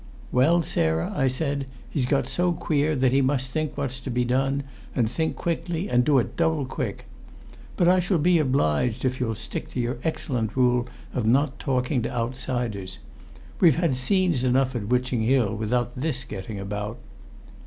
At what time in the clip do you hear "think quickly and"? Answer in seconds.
5.07-6.03